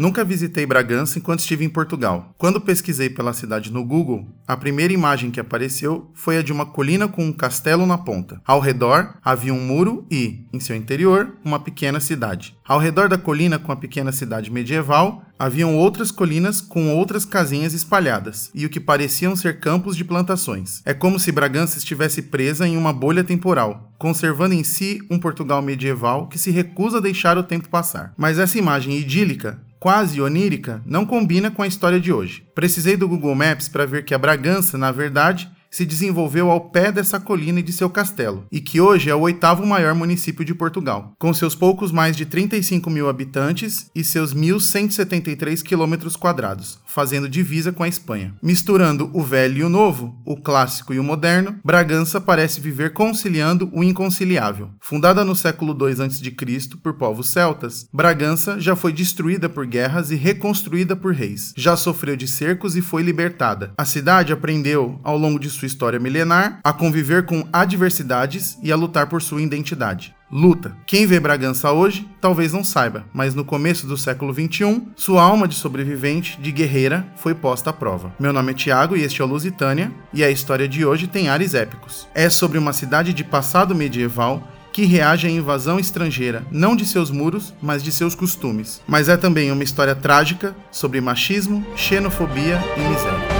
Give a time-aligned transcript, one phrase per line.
[0.00, 2.34] Nunca visitei Bragança enquanto estive em Portugal.
[2.38, 6.64] Quando pesquisei pela cidade no Google, a primeira imagem que apareceu foi a de uma
[6.64, 8.40] colina com um castelo na ponta.
[8.46, 12.56] Ao redor havia um muro e, em seu interior, uma pequena cidade.
[12.66, 17.74] Ao redor da colina com a pequena cidade medieval, haviam outras colinas com outras casinhas
[17.74, 20.80] espalhadas, e o que pareciam ser campos de plantações.
[20.86, 25.60] É como se Bragança estivesse presa em uma bolha temporal, conservando em si um Portugal
[25.60, 28.14] medieval que se recusa a deixar o tempo passar.
[28.16, 32.44] Mas essa imagem idílica quase onírica, não combina com a história de hoje.
[32.54, 36.90] Precisei do Google Maps para ver que a Bragança, na verdade, se desenvolveu ao pé
[36.90, 40.54] dessa colina e de seu castelo, e que hoje é o oitavo maior município de
[40.54, 47.28] Portugal, com seus poucos mais de 35 mil habitantes e seus 1.173 quilômetros quadrados, fazendo
[47.28, 48.34] divisa com a Espanha.
[48.42, 53.70] Misturando o velho e o novo, o clássico e o moderno, Bragança parece viver conciliando
[53.72, 54.70] o inconciliável.
[54.80, 56.76] Fundada no século II a.C.
[56.82, 61.54] por povos celtas, Bragança já foi destruída por guerras e reconstruída por reis.
[61.56, 63.72] Já sofreu de cercos e foi libertada.
[63.78, 68.76] A cidade aprendeu, ao longo de sua história milenar, a conviver com adversidades e a
[68.76, 70.14] lutar por sua identidade.
[70.30, 70.76] Luta.
[70.86, 75.48] Quem vê Bragança hoje talvez não saiba, mas no começo do século XXI, sua alma
[75.48, 78.12] de sobrevivente, de guerreira, foi posta à prova.
[78.18, 81.28] Meu nome é Tiago e este é o Lusitânia, e a história de hoje tem
[81.28, 82.06] ares épicos.
[82.14, 84.42] É sobre uma cidade de passado medieval
[84.72, 88.80] que reage à invasão estrangeira, não de seus muros, mas de seus costumes.
[88.86, 93.39] Mas é também uma história trágica sobre machismo, xenofobia e miséria.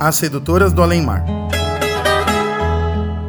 [0.00, 1.26] As Sedutoras do Além-Mar.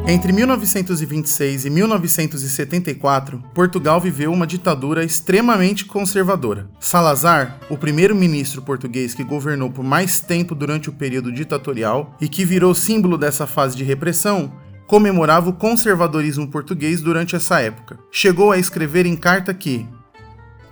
[0.08, 6.70] Entre 1926 e 1974, Portugal viveu uma ditadura extremamente conservadora.
[6.80, 12.42] Salazar, o primeiro-ministro português que governou por mais tempo durante o período ditatorial e que
[12.42, 14.50] virou símbolo dessa fase de repressão,
[14.86, 17.98] comemorava o conservadorismo português durante essa época.
[18.10, 19.86] Chegou a escrever em carta que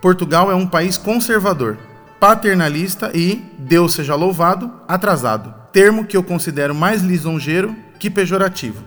[0.01, 1.77] Portugal é um país conservador,
[2.19, 8.83] paternalista e, Deus seja louvado, atrasado termo que eu considero mais lisonjeiro que pejorativo.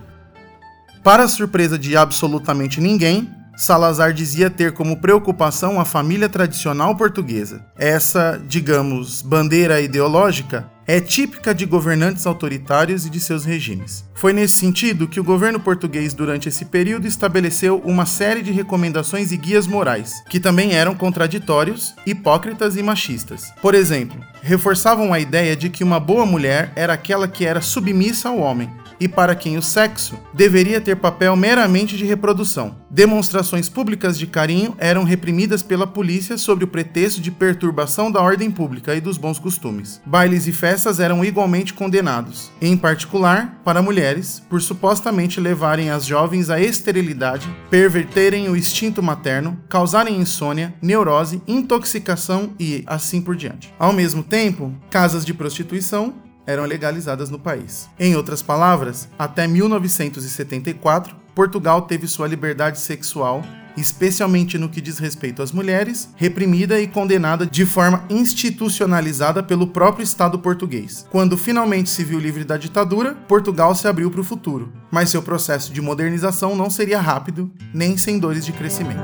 [1.03, 7.65] Para surpresa de absolutamente ninguém, Salazar dizia ter como preocupação a família tradicional portuguesa.
[7.77, 14.05] Essa, digamos, bandeira ideológica é típica de governantes autoritários e de seus regimes.
[14.13, 19.31] Foi nesse sentido que o governo português, durante esse período, estabeleceu uma série de recomendações
[19.31, 23.51] e guias morais, que também eram contraditórios, hipócritas e machistas.
[23.61, 28.29] Por exemplo, reforçavam a ideia de que uma boa mulher era aquela que era submissa
[28.29, 28.69] ao homem,
[28.99, 32.77] e para quem o sexo deveria ter papel meramente de reprodução.
[32.89, 38.49] Demonstrações públicas de carinho eram reprimidas pela polícia sob o pretexto de perturbação da ordem
[38.49, 40.01] pública e dos bons costumes.
[40.05, 46.49] Bailes e festas eram igualmente condenados, em particular para mulheres, por supostamente levarem as jovens
[46.49, 53.73] à esterilidade, perverterem o instinto materno, causarem insônia, neurose, intoxicação e assim por diante.
[53.77, 56.13] Ao mesmo tempo, casas de prostituição
[56.45, 57.89] eram legalizadas no país.
[57.99, 63.43] Em outras palavras, até 1974, Portugal teve sua liberdade sexual,
[63.75, 70.03] especialmente no que diz respeito às mulheres, reprimida e condenada de forma institucionalizada pelo próprio
[70.03, 71.05] Estado português.
[71.11, 75.21] Quando finalmente se viu livre da ditadura, Portugal se abriu para o futuro, mas seu
[75.21, 79.03] processo de modernização não seria rápido, nem sem dores de crescimento.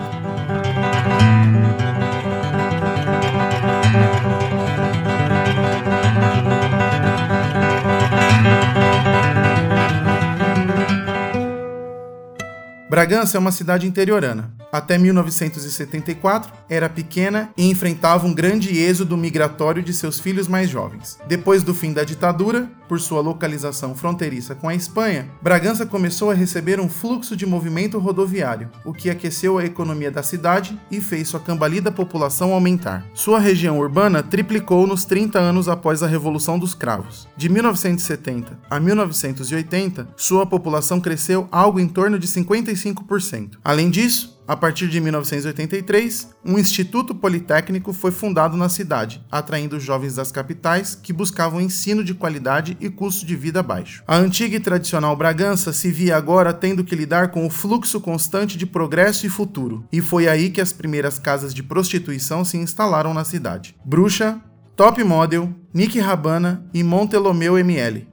[12.91, 14.53] Bragança é uma cidade interiorana.
[14.71, 21.19] Até 1974, era pequena e enfrentava um grande êxodo migratório de seus filhos mais jovens.
[21.27, 26.33] Depois do fim da ditadura, por sua localização fronteiriça com a Espanha, Bragança começou a
[26.33, 31.29] receber um fluxo de movimento rodoviário, o que aqueceu a economia da cidade e fez
[31.29, 33.06] sua cambalida população aumentar.
[33.13, 37.27] Sua região urbana triplicou nos 30 anos após a Revolução dos Cravos.
[37.38, 43.51] De 1970 a 1980, sua população cresceu algo em torno de 55%.
[43.63, 50.15] Além disso, a partir de 1983, um instituto politécnico foi fundado na cidade, atraindo jovens
[50.15, 54.03] das capitais que buscavam ensino de qualidade e custo de vida baixo.
[54.06, 58.57] A antiga e tradicional Bragança se via agora tendo que lidar com o fluxo constante
[58.57, 63.13] de progresso e futuro, e foi aí que as primeiras casas de prostituição se instalaram
[63.13, 63.74] na cidade.
[63.86, 64.42] Bruxa,
[64.75, 68.11] Top Model, Nick Rabana e Montelomeu ML.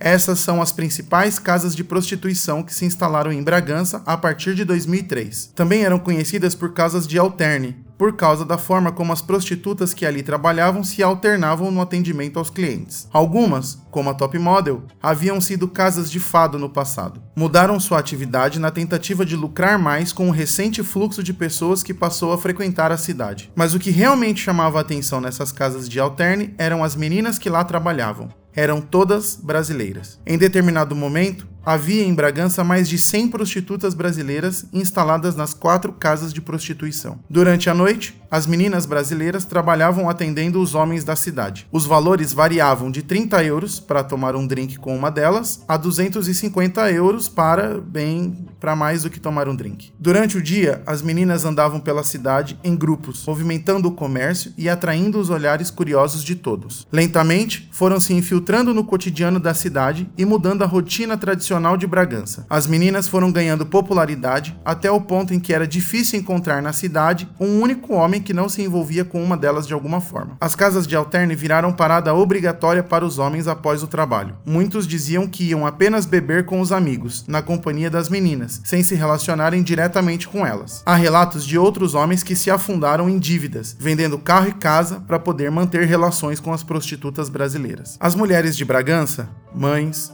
[0.00, 4.64] Essas são as principais casas de prostituição que se instalaram em Bragança a partir de
[4.64, 5.52] 2003.
[5.54, 10.06] Também eram conhecidas por casas de alterne, por causa da forma como as prostitutas que
[10.06, 13.08] ali trabalhavam se alternavam no atendimento aos clientes.
[13.12, 17.20] Algumas, como a Top Model, haviam sido casas de fado no passado.
[17.34, 21.92] Mudaram sua atividade na tentativa de lucrar mais com o recente fluxo de pessoas que
[21.92, 23.50] passou a frequentar a cidade.
[23.56, 27.50] Mas o que realmente chamava a atenção nessas casas de alterne eram as meninas que
[27.50, 30.18] lá trabalhavam eram todas brasileiras.
[30.26, 36.32] Em determinado momento, havia em Bragança mais de 100 prostitutas brasileiras instaladas nas quatro casas
[36.32, 37.18] de prostituição.
[37.28, 41.66] Durante a noite, as meninas brasileiras trabalhavam atendendo os homens da cidade.
[41.70, 46.90] Os valores variavam de 30 euros para tomar um drink com uma delas a 250
[46.90, 49.92] euros para, bem, para mais do que tomar um drink.
[49.98, 55.18] Durante o dia, as meninas andavam pela cidade em grupos, movimentando o comércio e atraindo
[55.18, 56.86] os olhares curiosos de todos.
[56.90, 61.86] Lentamente, foram se infiltrando no cotidiano da cidade e mudando a rotina tradicional tradicional de
[61.86, 62.46] Bragança.
[62.48, 67.28] As meninas foram ganhando popularidade até o ponto em que era difícil encontrar na cidade
[67.40, 70.36] um único homem que não se envolvia com uma delas de alguma forma.
[70.40, 74.36] As casas de alterne viraram parada obrigatória para os homens após o trabalho.
[74.46, 78.94] Muitos diziam que iam apenas beber com os amigos, na companhia das meninas, sem se
[78.94, 80.82] relacionarem diretamente com elas.
[80.86, 85.18] Há relatos de outros homens que se afundaram em dívidas, vendendo carro e casa para
[85.18, 87.96] poder manter relações com as prostitutas brasileiras.
[87.98, 90.12] As mulheres de Bragança, mães,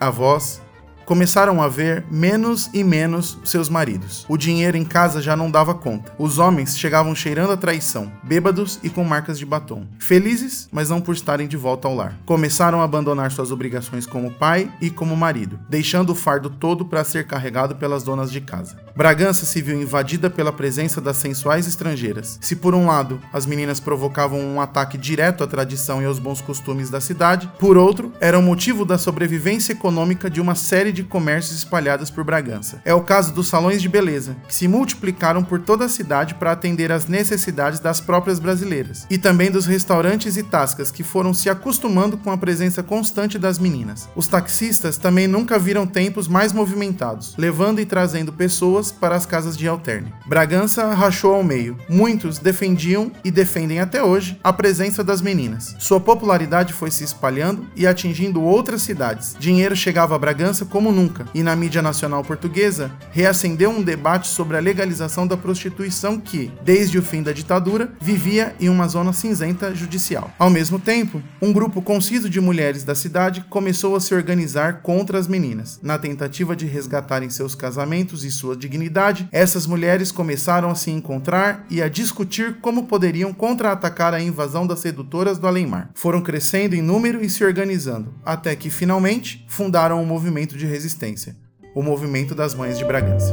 [0.00, 0.60] avós,
[1.04, 4.24] começaram a ver menos e menos seus maridos.
[4.28, 6.12] O dinheiro em casa já não dava conta.
[6.18, 9.86] Os homens chegavam cheirando a traição, bêbados e com marcas de batom.
[9.98, 12.16] Felizes, mas não por estarem de volta ao lar.
[12.24, 17.04] Começaram a abandonar suas obrigações como pai e como marido, deixando o fardo todo para
[17.04, 18.76] ser carregado pelas donas de casa.
[18.96, 22.38] Bragança se viu invadida pela presença das sensuais estrangeiras.
[22.40, 26.40] Se por um lado as meninas provocavam um ataque direto à tradição e aos bons
[26.40, 31.02] costumes da cidade, por outro, era o motivo da sobrevivência econômica de uma série de
[31.02, 32.80] comércios espalhados por Bragança.
[32.84, 36.52] É o caso dos salões de beleza, que se multiplicaram por toda a cidade para
[36.52, 41.50] atender às necessidades das próprias brasileiras, e também dos restaurantes e tascas que foram se
[41.50, 44.08] acostumando com a presença constante das meninas.
[44.14, 49.56] Os taxistas também nunca viram tempos mais movimentados, levando e trazendo pessoas para as casas
[49.56, 50.14] de alterne.
[50.26, 51.76] Bragança rachou ao meio.
[51.88, 55.74] Muitos defendiam e defendem até hoje a presença das meninas.
[55.78, 59.34] Sua popularidade foi se espalhando e atingindo outras cidades.
[59.38, 64.28] Dinheiro chegava a Bragança como como nunca, e na mídia nacional portuguesa reacendeu um debate
[64.28, 69.14] sobre a legalização da prostituição que, desde o fim da ditadura, vivia em uma zona
[69.14, 70.30] cinzenta judicial.
[70.38, 75.18] Ao mesmo tempo, um grupo conciso de mulheres da cidade começou a se organizar contra
[75.18, 75.80] as meninas.
[75.82, 81.64] Na tentativa de resgatarem seus casamentos e sua dignidade, essas mulheres começaram a se encontrar
[81.70, 85.88] e a discutir como poderiam contra-atacar a invasão das sedutoras do além-mar.
[85.94, 91.36] Foram crescendo em número e se organizando, até que finalmente fundaram um movimento de resistência,
[91.72, 93.32] o Movimento das Mães de Bragança.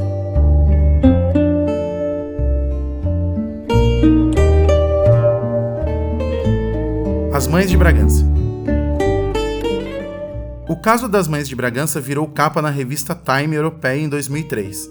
[7.34, 8.24] As Mães de Bragança.
[10.68, 14.88] O caso das Mães de Bragança virou capa na revista Time Europeia em 2003.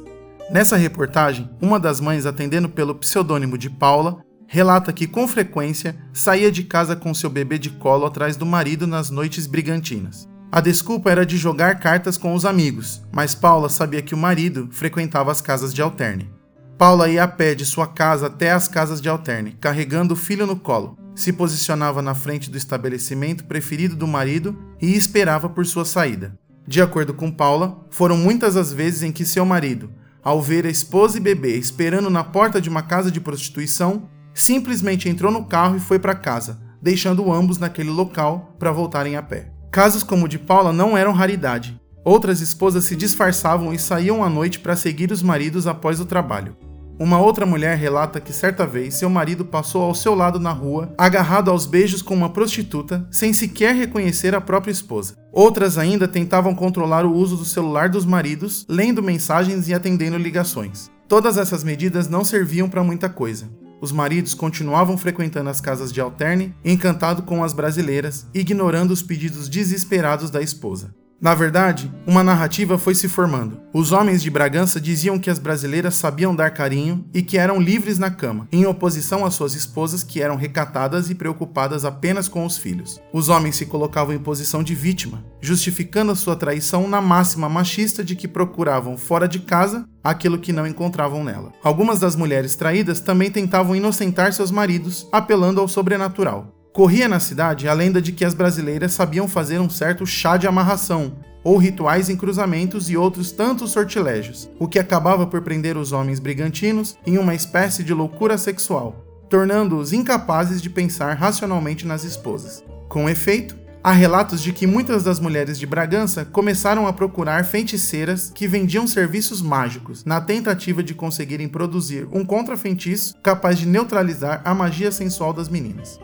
[0.51, 6.51] Nessa reportagem, uma das mães, atendendo pelo pseudônimo de Paula, relata que com frequência saía
[6.51, 10.29] de casa com seu bebê de colo atrás do marido nas noites brigantinas.
[10.53, 14.67] A desculpa era de jogar cartas com os amigos, mas Paula sabia que o marido
[14.69, 16.29] frequentava as casas de alterne.
[16.77, 20.45] Paula ia a pé de sua casa até as casas de alterne, carregando o filho
[20.45, 20.97] no colo.
[21.15, 26.37] Se posicionava na frente do estabelecimento preferido do marido e esperava por sua saída.
[26.67, 29.89] De acordo com Paula, foram muitas as vezes em que seu marido,
[30.21, 35.07] ao ver a esposa e bebê esperando na porta de uma casa de prostituição, simplesmente
[35.07, 39.60] entrou no carro e foi para casa, deixando ambos naquele local para voltarem a pé.
[39.71, 41.79] Casos como o de Paula não eram raridade.
[42.03, 46.57] Outras esposas se disfarçavam e saíam à noite para seguir os maridos após o trabalho.
[46.99, 50.93] Uma outra mulher relata que certa vez seu marido passou ao seu lado na rua,
[50.97, 55.15] agarrado aos beijos com uma prostituta, sem sequer reconhecer a própria esposa.
[55.31, 60.91] Outras ainda tentavam controlar o uso do celular dos maridos, lendo mensagens e atendendo ligações.
[61.07, 63.49] Todas essas medidas não serviam para muita coisa.
[63.81, 69.49] Os maridos continuavam frequentando as casas de alterne, encantado com as brasileiras, ignorando os pedidos
[69.49, 70.93] desesperados da esposa.
[71.21, 73.59] Na verdade, uma narrativa foi se formando.
[73.71, 77.99] Os homens de Bragança diziam que as brasileiras sabiam dar carinho e que eram livres
[77.99, 82.57] na cama, em oposição às suas esposas que eram recatadas e preocupadas apenas com os
[82.57, 82.99] filhos.
[83.13, 88.03] Os homens se colocavam em posição de vítima, justificando a sua traição na máxima machista
[88.03, 91.53] de que procuravam fora de casa aquilo que não encontravam nela.
[91.63, 96.60] Algumas das mulheres traídas também tentavam inocentar seus maridos, apelando ao sobrenatural.
[96.73, 100.47] Corria na cidade a lenda de que as brasileiras sabiam fazer um certo chá de
[100.47, 105.91] amarração, ou rituais em cruzamentos e outros tantos sortilégios, o que acabava por prender os
[105.91, 112.63] homens brigantinos em uma espécie de loucura sexual, tornando-os incapazes de pensar racionalmente nas esposas.
[112.87, 118.31] Com efeito, há relatos de que muitas das mulheres de Bragança começaram a procurar feiticeiras
[118.33, 124.53] que vendiam serviços mágicos, na tentativa de conseguirem produzir um contrafeitiço capaz de neutralizar a
[124.53, 125.99] magia sensual das meninas.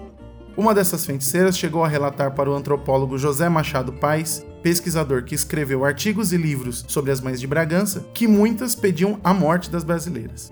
[0.58, 5.86] Uma dessas feiticeiras chegou a relatar para o antropólogo José Machado Paes, pesquisador que escreveu
[5.86, 10.52] artigos e livros sobre as mães de Bragança, que muitas pediam a morte das brasileiras.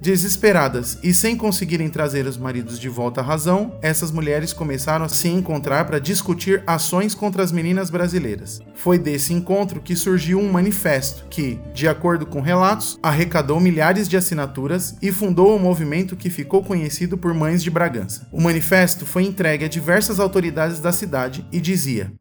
[0.00, 5.08] Desesperadas e sem conseguirem trazer os maridos de volta à razão, essas mulheres começaram a
[5.08, 8.60] se encontrar para discutir ações contra as meninas brasileiras.
[8.74, 14.16] Foi desse encontro que surgiu um manifesto que, de acordo com relatos, arrecadou milhares de
[14.16, 18.28] assinaturas e fundou o um movimento que ficou conhecido por Mães de Bragança.
[18.30, 22.12] O manifesto foi entregue a diversas autoridades da cidade e dizia: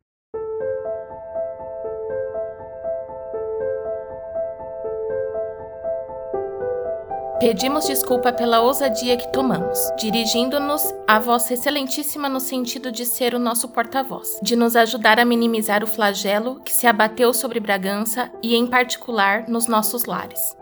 [7.39, 13.39] Pedimos desculpa pela ousadia que tomamos, dirigindo-nos a Vossa Excelentíssima no sentido de ser o
[13.39, 18.55] nosso porta-voz, de nos ajudar a minimizar o flagelo que se abateu sobre Bragança e,
[18.55, 20.55] em particular, nos nossos lares.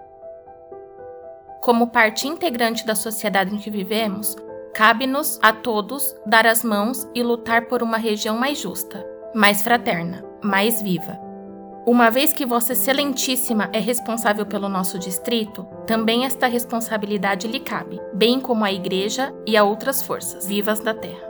[1.61, 4.35] Como parte integrante da sociedade em que vivemos,
[4.73, 10.25] cabe-nos a todos dar as mãos e lutar por uma região mais justa, mais fraterna,
[10.41, 11.32] mais viva
[11.85, 17.99] uma vez que Vossa Excelentíssima é responsável pelo nosso distrito, também esta responsabilidade lhe cabe,
[18.13, 21.29] bem como à Igreja e a outras forças vivas da terra.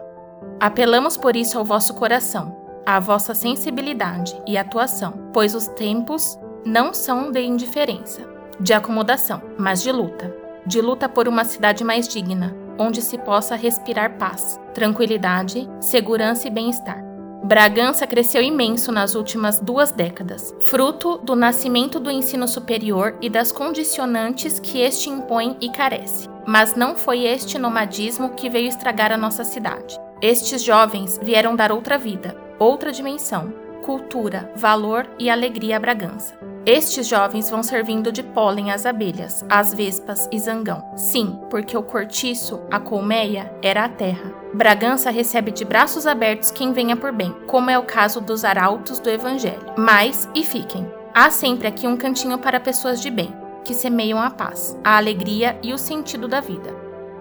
[0.60, 2.56] Apelamos por isso ao vosso coração,
[2.86, 8.22] à vossa sensibilidade e atuação, pois os tempos não são de indiferença,
[8.60, 10.32] de acomodação, mas de luta.
[10.68, 16.52] De luta por uma cidade mais digna, onde se possa respirar paz, tranquilidade, segurança e
[16.52, 17.13] bem-estar
[17.44, 23.52] Bragança cresceu imenso nas últimas duas décadas, fruto do nascimento do ensino superior e das
[23.52, 26.30] condicionantes que este impõe e carece.
[26.48, 30.00] Mas não foi este nomadismo que veio estragar a nossa cidade.
[30.22, 36.53] Estes jovens vieram dar outra vida, outra dimensão, cultura, valor e alegria a Bragança.
[36.66, 40.82] Estes jovens vão servindo de pólen às abelhas, às vespas e zangão.
[40.96, 44.34] Sim, porque o cortiço, a colmeia, era a terra.
[44.54, 48.98] Bragança recebe de braços abertos quem venha por bem, como é o caso dos arautos
[49.00, 49.74] do Evangelho.
[49.78, 53.34] Mas, e fiquem, há sempre aqui um cantinho para pessoas de bem,
[53.66, 56.74] que semeiam a paz, a alegria e o sentido da vida.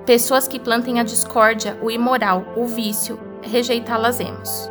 [0.07, 4.71] Pessoas que plantem a discórdia, o imoral, o vício, rejeitá-las-emos.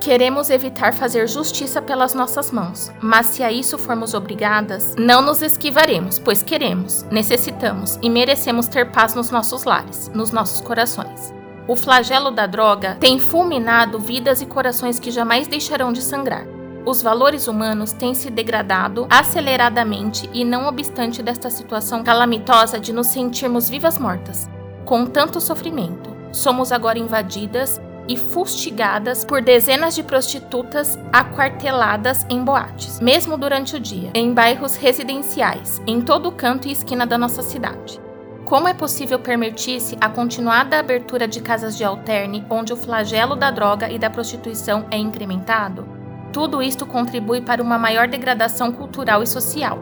[0.00, 5.42] Queremos evitar fazer justiça pelas nossas mãos, mas se a isso formos obrigadas, não nos
[5.42, 11.34] esquivaremos, pois queremos, necessitamos e merecemos ter paz nos nossos lares, nos nossos corações.
[11.68, 16.46] O flagelo da droga tem fulminado vidas e corações que jamais deixarão de sangrar.
[16.86, 23.08] Os valores humanos têm se degradado aceleradamente e, não obstante desta situação calamitosa de nos
[23.08, 24.48] sentirmos vivas mortas,
[24.86, 27.78] com tanto sofrimento, somos agora invadidas
[28.10, 34.74] e fustigadas por dezenas de prostitutas aquarteladas em boates, mesmo durante o dia, em bairros
[34.74, 38.00] residenciais, em todo canto e esquina da nossa cidade.
[38.44, 43.48] Como é possível permitir-se a continuada abertura de casas de alterne onde o flagelo da
[43.48, 45.86] droga e da prostituição é incrementado?
[46.32, 49.78] Tudo isto contribui para uma maior degradação cultural e social.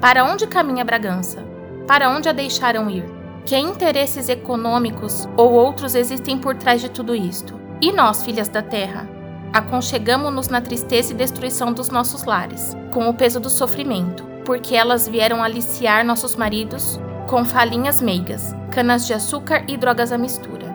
[0.00, 1.44] Para onde caminha Bragança?
[1.88, 3.04] Para onde a deixaram ir?
[3.44, 7.63] Que interesses econômicos ou outros existem por trás de tudo isto?
[7.80, 9.08] E nós, filhas da terra?
[9.52, 15.06] Aconchegamo-nos na tristeza e destruição dos nossos lares, com o peso do sofrimento, porque elas
[15.06, 20.74] vieram aliciar nossos maridos com falinhas meigas, canas de açúcar e drogas à mistura.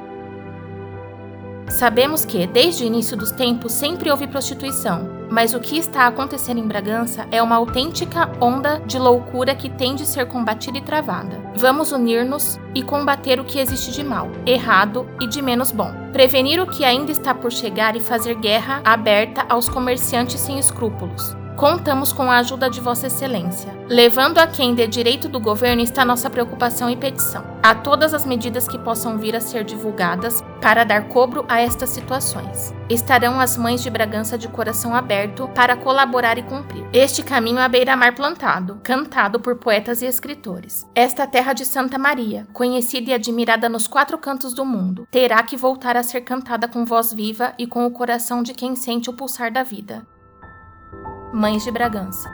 [1.70, 6.59] Sabemos que, desde o início dos tempos, sempre houve prostituição, mas o que está acontecendo
[6.59, 11.39] em Bragança é uma autêntica onda de loucura que tem de ser combatida e travada.
[11.55, 15.93] Vamos unir-nos e combater o que existe de mal, errado e de menos bom.
[16.12, 21.38] Prevenir o que ainda está por chegar e fazer guerra aberta aos comerciantes sem escrúpulos
[21.60, 23.78] contamos com a ajuda de Vossa Excelência.
[23.89, 27.44] Levando a quem dê direito do governo está nossa preocupação e petição.
[27.62, 31.89] A todas as medidas que possam vir a ser divulgadas para dar cobro a estas
[31.89, 32.74] situações.
[32.89, 36.86] Estarão as mães de Bragança de coração aberto para colaborar e cumprir.
[36.94, 40.88] Este caminho à beira-mar plantado, cantado por poetas e escritores.
[40.96, 45.58] Esta terra de Santa Maria, conhecida e admirada nos quatro cantos do mundo, terá que
[45.58, 49.13] voltar a ser cantada com voz viva e com o coração de quem sente o
[49.13, 50.08] pulsar da vida.
[51.33, 52.27] Mães de Bragança.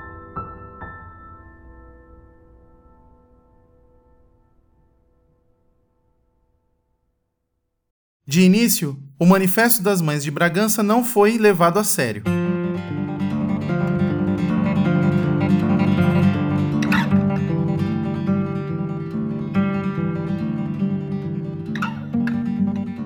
[8.25, 12.23] De início, o Manifesto das Mães de Bragança não foi levado a sério.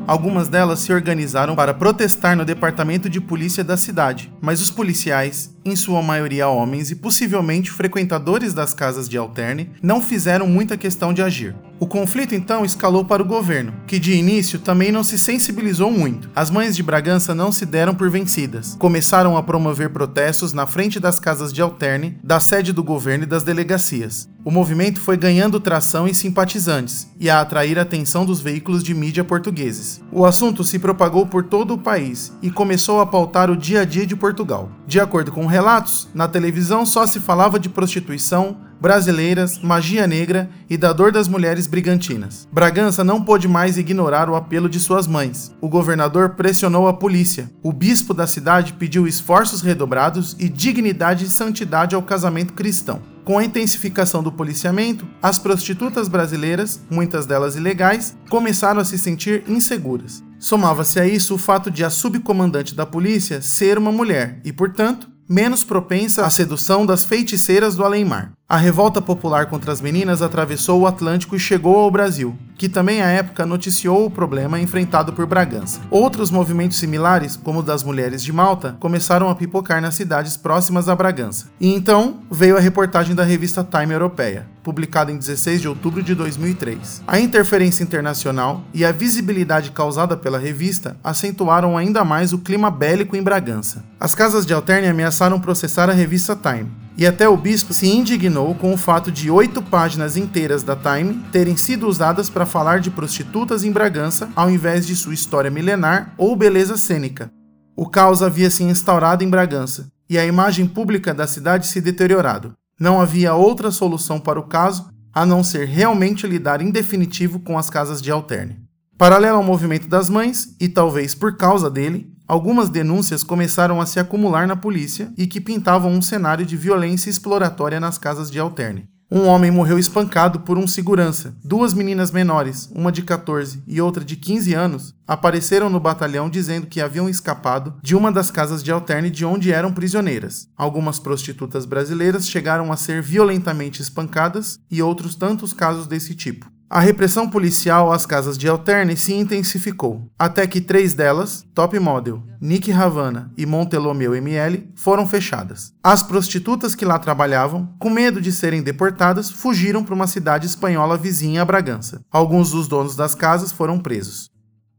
[0.09, 5.55] Algumas delas se organizaram para protestar no departamento de polícia da cidade, mas os policiais,
[5.63, 11.13] em sua maioria homens e possivelmente frequentadores das casas de alterne, não fizeram muita questão
[11.13, 11.55] de agir.
[11.79, 16.29] O conflito então escalou para o governo, que de início também não se sensibilizou muito.
[16.35, 18.75] As mães de Bragança não se deram por vencidas.
[18.77, 23.27] Começaram a promover protestos na frente das casas de alterne, da sede do governo e
[23.27, 24.27] das delegacias.
[24.43, 28.93] O movimento foi ganhando tração e simpatizantes e a atrair a atenção dos veículos de
[28.93, 30.01] mídia portugueses.
[30.11, 33.85] O assunto se propagou por todo o país e começou a pautar o dia a
[33.85, 34.69] dia de Portugal.
[34.85, 40.77] De acordo com relatos, na televisão só se falava de prostituição, brasileiras, magia negra e
[40.77, 42.47] da dor das mulheres brigantinas.
[42.51, 45.55] Bragança não pôde mais ignorar o apelo de suas mães.
[45.61, 47.49] O governador pressionou a polícia.
[47.61, 53.01] O bispo da cidade pediu esforços redobrados e dignidade e santidade ao casamento cristão.
[53.23, 59.43] Com a intensificação do policiamento, as prostitutas brasileiras, muitas delas ilegais, começaram a se sentir
[59.47, 60.23] inseguras.
[60.39, 65.07] Somava-se a isso o fato de a subcomandante da polícia ser uma mulher e, portanto,
[65.29, 68.31] menos propensa à sedução das feiticeiras do além-mar.
[68.51, 72.99] A revolta popular contra as meninas atravessou o Atlântico e chegou ao Brasil, que também
[72.99, 75.79] à época noticiou o problema enfrentado por Bragança.
[75.91, 80.89] Outros movimentos similares, como o das mulheres de Malta, começaram a pipocar nas cidades próximas
[80.89, 81.45] a Bragança.
[81.61, 86.15] E então veio a reportagem da revista Time Europeia, publicada em 16 de outubro de
[86.15, 87.03] 2003.
[87.05, 93.15] A interferência internacional e a visibilidade causada pela revista acentuaram ainda mais o clima bélico
[93.15, 93.85] em Bragança.
[93.99, 98.53] As casas de alterne ameaçaram processar a revista Time, e até o bispo se indignou
[98.53, 102.91] com o fato de oito páginas inteiras da Time terem sido usadas para falar de
[102.91, 107.31] prostitutas em Bragança ao invés de sua história milenar ou beleza cênica.
[107.73, 112.53] O caos havia se instaurado em Bragança e a imagem pública da cidade se deteriorado.
[112.77, 117.57] Não havia outra solução para o caso a não ser realmente lidar em definitivo com
[117.57, 118.59] as casas de alterne.
[118.97, 123.99] Paralelo ao movimento das mães, e talvez por causa dele, algumas denúncias começaram a se
[123.99, 128.87] acumular na polícia e que pintavam um cenário de violência exploratória nas casas de alterne.
[129.11, 131.35] Um homem morreu espancado por um segurança.
[131.43, 136.67] Duas meninas menores, uma de 14 e outra de 15 anos, apareceram no batalhão dizendo
[136.67, 140.47] que haviam escapado de uma das casas de alterne de onde eram prisioneiras.
[140.55, 146.45] Algumas prostitutas brasileiras chegaram a ser violentamente espancadas e outros tantos casos desse tipo.
[146.71, 152.21] A repressão policial às casas de alterne se intensificou, até que três delas, Top Model,
[152.39, 155.73] Nick Havana e Montelomeu ML, foram fechadas.
[155.83, 160.95] As prostitutas que lá trabalhavam, com medo de serem deportadas, fugiram para uma cidade espanhola
[160.95, 162.01] vizinha a Bragança.
[162.11, 164.29] Alguns dos donos das casas foram presos.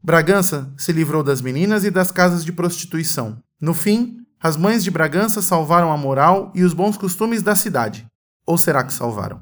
[0.01, 3.37] Bragança se livrou das meninas e das casas de prostituição.
[3.59, 8.07] No fim, as mães de Bragança salvaram a moral e os bons costumes da cidade.
[8.47, 9.41] Ou será que salvaram?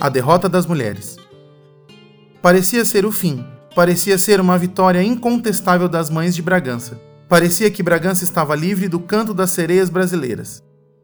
[0.00, 1.16] A derrota das mulheres.
[2.40, 6.98] Parecia ser o fim, parecia ser uma vitória incontestável das mães de Bragança.
[7.28, 10.62] Parecia que Bragança estava livre do canto das sereias brasileiras.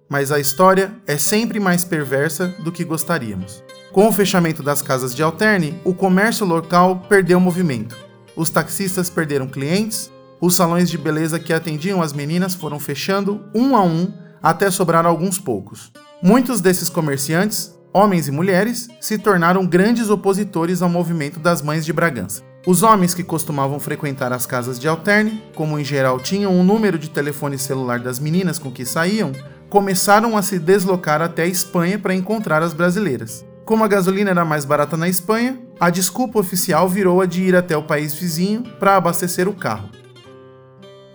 [0.08, 3.62] Mas a história é sempre mais perversa do que gostaríamos.
[3.92, 7.96] Com o fechamento das casas de alterne, o comércio local perdeu movimento.
[8.34, 13.76] Os taxistas perderam clientes, os salões de beleza que atendiam as meninas foram fechando um
[13.76, 15.90] a um até sobrar alguns poucos.
[16.22, 21.94] Muitos desses comerciantes homens e mulheres, se tornaram grandes opositores ao movimento das Mães de
[21.94, 22.42] Bragança.
[22.66, 26.98] Os homens que costumavam frequentar as casas de alterne, como em geral tinham um número
[26.98, 29.32] de telefone celular das meninas com que saíam,
[29.70, 33.46] começaram a se deslocar até a Espanha para encontrar as brasileiras.
[33.64, 37.56] Como a gasolina era mais barata na Espanha, a desculpa oficial virou a de ir
[37.56, 39.88] até o país vizinho para abastecer o carro.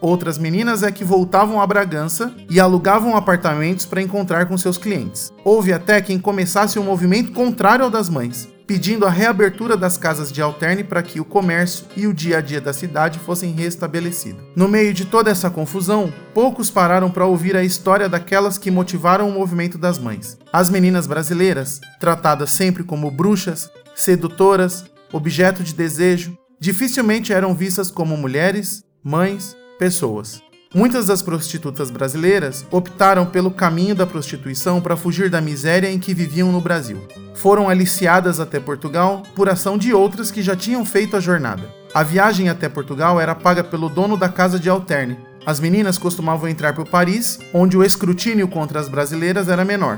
[0.01, 5.31] Outras meninas é que voltavam a Bragança e alugavam apartamentos para encontrar com seus clientes.
[5.45, 10.31] Houve até quem começasse um movimento contrário ao das mães, pedindo a reabertura das casas
[10.31, 14.41] de alterne para que o comércio e o dia a dia da cidade fossem restabelecidos.
[14.55, 19.29] No meio de toda essa confusão, poucos pararam para ouvir a história daquelas que motivaram
[19.29, 20.35] o movimento das mães.
[20.51, 24.83] As meninas brasileiras, tratadas sempre como bruxas, sedutoras,
[25.13, 30.43] objeto de desejo, dificilmente eram vistas como mulheres, mães, pessoas.
[30.75, 36.13] Muitas das prostitutas brasileiras optaram pelo caminho da prostituição para fugir da miséria em que
[36.13, 36.99] viviam no Brasil.
[37.33, 41.67] Foram aliciadas até Portugal por ação de outras que já tinham feito a jornada.
[41.95, 45.17] A viagem até Portugal era paga pelo dono da casa de alterne.
[45.47, 49.97] As meninas costumavam entrar por Paris, onde o escrutínio contra as brasileiras era menor.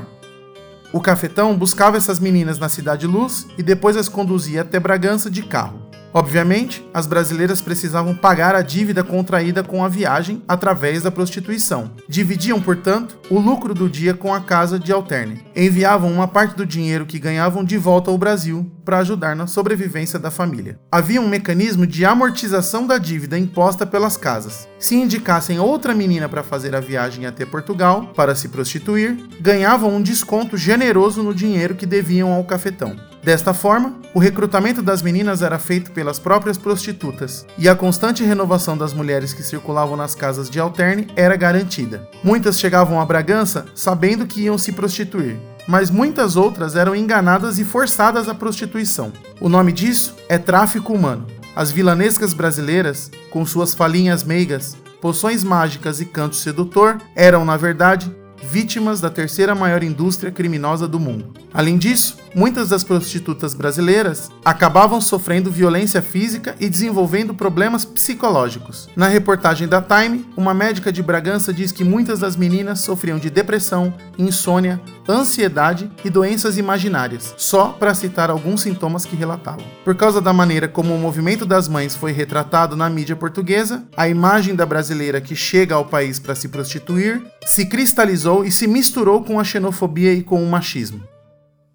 [0.94, 5.42] O cafetão buscava essas meninas na Cidade Luz e depois as conduzia até Bragança de
[5.42, 5.83] carro.
[6.16, 11.90] Obviamente, as brasileiras precisavam pagar a dívida contraída com a viagem através da prostituição.
[12.08, 15.44] Dividiam, portanto, o lucro do dia com a casa de alterne.
[15.56, 20.16] Enviavam uma parte do dinheiro que ganhavam de volta ao Brasil para ajudar na sobrevivência
[20.16, 20.78] da família.
[20.92, 24.68] Havia um mecanismo de amortização da dívida imposta pelas casas.
[24.78, 30.02] Se indicassem outra menina para fazer a viagem até Portugal para se prostituir, ganhavam um
[30.02, 32.94] desconto generoso no dinheiro que deviam ao cafetão.
[33.24, 38.76] Desta forma, o recrutamento das meninas era feito pelas próprias prostitutas, e a constante renovação
[38.76, 42.06] das mulheres que circulavam nas casas de alterne era garantida.
[42.22, 47.64] Muitas chegavam a Bragança sabendo que iam se prostituir, mas muitas outras eram enganadas e
[47.64, 49.10] forçadas à prostituição.
[49.40, 51.26] O nome disso é tráfico humano.
[51.56, 58.14] As vilanescas brasileiras, com suas falinhas meigas, poções mágicas e canto sedutor, eram, na verdade,
[58.44, 61.32] vítimas da terceira maior indústria criminosa do mundo.
[61.52, 68.88] Além disso, muitas das prostitutas brasileiras acabavam sofrendo violência física e desenvolvendo problemas psicológicos.
[68.94, 73.30] Na reportagem da Time, uma médica de Bragança diz que muitas das meninas sofriam de
[73.30, 79.64] depressão, insônia, ansiedade e doenças imaginárias, só para citar alguns sintomas que relatavam.
[79.84, 84.08] Por causa da maneira como o movimento das mães foi retratado na mídia portuguesa, a
[84.08, 89.22] imagem da brasileira que chega ao país para se prostituir se cristalizou e se misturou
[89.22, 91.02] com a xenofobia e com o machismo.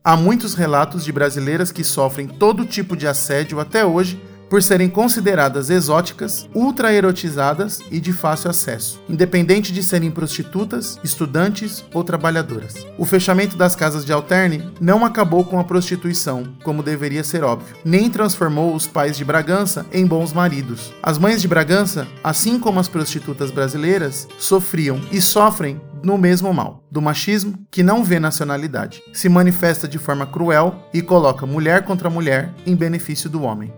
[0.04, 4.90] Há muitos relatos de brasileiras que sofrem todo tipo de assédio até hoje por serem
[4.90, 12.86] consideradas exóticas, ultra-erotizadas e de fácil acesso, independente de serem prostitutas, estudantes ou trabalhadoras.
[12.98, 17.76] O fechamento das casas de alterne não acabou com a prostituição, como deveria ser óbvio,
[17.86, 20.94] nem transformou os pais de Bragança em bons maridos.
[21.04, 26.84] As mães de Bragança, assim como as prostitutas brasileiras, sofriam e sofrem no mesmo mal,
[26.90, 32.10] do machismo que não vê nacionalidade, se manifesta de forma cruel e coloca mulher contra
[32.10, 33.74] mulher em benefício do homem.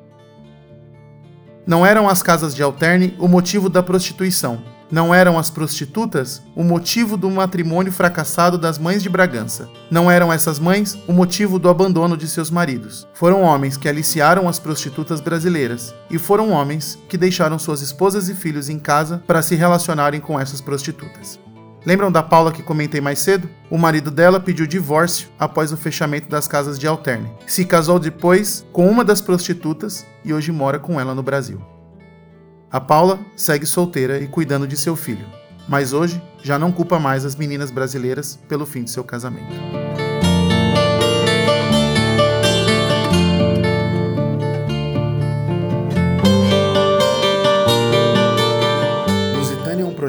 [1.65, 4.61] Não eram as casas de alterne o motivo da prostituição.
[4.91, 9.69] Não eram as prostitutas o motivo do matrimônio fracassado das mães de Bragança.
[9.89, 13.07] Não eram essas mães o motivo do abandono de seus maridos.
[13.13, 15.95] Foram homens que aliciaram as prostitutas brasileiras.
[16.09, 20.37] E foram homens que deixaram suas esposas e filhos em casa para se relacionarem com
[20.37, 21.39] essas prostitutas.
[21.83, 23.49] Lembram da Paula que comentei mais cedo?
[23.69, 27.31] O marido dela pediu divórcio após o fechamento das casas de alterne.
[27.47, 31.59] Se casou depois com uma das prostitutas e hoje mora com ela no Brasil.
[32.71, 35.25] A Paula segue solteira e cuidando de seu filho,
[35.67, 39.80] mas hoje já não culpa mais as meninas brasileiras pelo fim de seu casamento.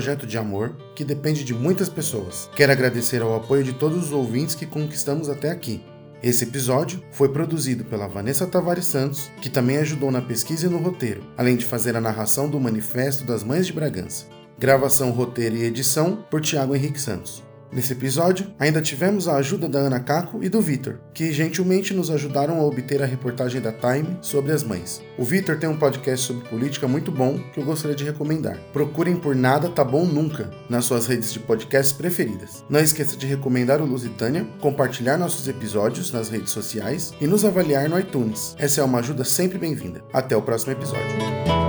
[0.02, 2.50] Projeto de amor que depende de muitas pessoas.
[2.56, 5.80] Quero agradecer ao apoio de todos os ouvintes que conquistamos até aqui.
[6.20, 10.78] Esse episódio foi produzido pela Vanessa Tavares Santos, que também ajudou na pesquisa e no
[10.78, 14.26] roteiro, além de fazer a narração do Manifesto das Mães de Bragança.
[14.58, 17.44] Gravação, roteiro e edição por Tiago Henrique Santos.
[17.72, 22.10] Nesse episódio, ainda tivemos a ajuda da Ana Caco e do Vitor, que gentilmente nos
[22.10, 25.02] ajudaram a obter a reportagem da Time sobre as mães.
[25.16, 28.58] O Vitor tem um podcast sobre política muito bom que eu gostaria de recomendar.
[28.74, 32.62] Procurem por Nada Tá Bom Nunca nas suas redes de podcasts preferidas.
[32.68, 37.88] Não esqueça de recomendar o Lusitânia, compartilhar nossos episódios nas redes sociais e nos avaliar
[37.88, 38.54] no iTunes.
[38.58, 40.04] Essa é uma ajuda sempre bem-vinda.
[40.12, 41.61] Até o próximo episódio.